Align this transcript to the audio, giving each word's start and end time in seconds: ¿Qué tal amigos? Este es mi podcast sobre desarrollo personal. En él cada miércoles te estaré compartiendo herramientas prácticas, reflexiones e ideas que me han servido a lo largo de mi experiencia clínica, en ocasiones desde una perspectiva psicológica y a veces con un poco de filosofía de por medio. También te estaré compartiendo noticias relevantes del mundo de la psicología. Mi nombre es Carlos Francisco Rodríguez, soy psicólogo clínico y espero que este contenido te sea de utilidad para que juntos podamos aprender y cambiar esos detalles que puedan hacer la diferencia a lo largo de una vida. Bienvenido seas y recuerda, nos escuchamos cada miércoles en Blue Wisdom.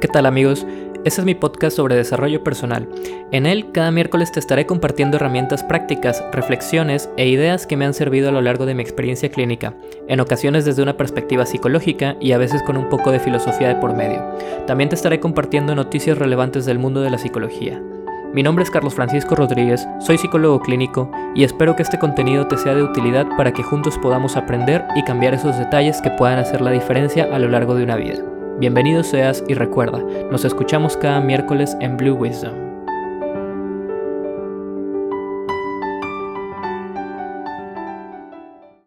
¿Qué 0.00 0.06
tal 0.06 0.26
amigos? 0.26 0.64
Este 1.04 1.20
es 1.20 1.24
mi 1.24 1.34
podcast 1.34 1.76
sobre 1.76 1.96
desarrollo 1.96 2.44
personal. 2.44 2.88
En 3.32 3.46
él 3.46 3.72
cada 3.72 3.90
miércoles 3.90 4.30
te 4.30 4.38
estaré 4.38 4.64
compartiendo 4.64 5.16
herramientas 5.16 5.64
prácticas, 5.64 6.24
reflexiones 6.30 7.10
e 7.16 7.26
ideas 7.26 7.66
que 7.66 7.76
me 7.76 7.84
han 7.84 7.94
servido 7.94 8.28
a 8.28 8.32
lo 8.32 8.40
largo 8.40 8.64
de 8.64 8.74
mi 8.74 8.82
experiencia 8.82 9.28
clínica, 9.28 9.74
en 10.06 10.20
ocasiones 10.20 10.64
desde 10.64 10.82
una 10.82 10.96
perspectiva 10.96 11.46
psicológica 11.46 12.16
y 12.20 12.30
a 12.30 12.38
veces 12.38 12.62
con 12.62 12.76
un 12.76 12.88
poco 12.88 13.10
de 13.10 13.18
filosofía 13.18 13.66
de 13.66 13.74
por 13.74 13.92
medio. 13.96 14.22
También 14.68 14.88
te 14.88 14.94
estaré 14.94 15.18
compartiendo 15.18 15.74
noticias 15.74 16.16
relevantes 16.16 16.64
del 16.64 16.78
mundo 16.78 17.00
de 17.00 17.10
la 17.10 17.18
psicología. 17.18 17.82
Mi 18.32 18.44
nombre 18.44 18.62
es 18.62 18.70
Carlos 18.70 18.94
Francisco 18.94 19.34
Rodríguez, 19.34 19.88
soy 19.98 20.16
psicólogo 20.16 20.60
clínico 20.60 21.10
y 21.34 21.42
espero 21.42 21.74
que 21.74 21.82
este 21.82 21.98
contenido 21.98 22.46
te 22.46 22.56
sea 22.56 22.76
de 22.76 22.84
utilidad 22.84 23.26
para 23.36 23.52
que 23.52 23.64
juntos 23.64 23.98
podamos 23.98 24.36
aprender 24.36 24.84
y 24.94 25.02
cambiar 25.02 25.34
esos 25.34 25.58
detalles 25.58 26.00
que 26.02 26.10
puedan 26.10 26.38
hacer 26.38 26.60
la 26.60 26.70
diferencia 26.70 27.24
a 27.34 27.38
lo 27.40 27.48
largo 27.48 27.74
de 27.74 27.82
una 27.82 27.96
vida. 27.96 28.37
Bienvenido 28.58 29.04
seas 29.04 29.44
y 29.46 29.54
recuerda, 29.54 30.00
nos 30.32 30.44
escuchamos 30.44 30.96
cada 30.96 31.20
miércoles 31.20 31.76
en 31.80 31.96
Blue 31.96 32.16
Wisdom. 32.16 32.67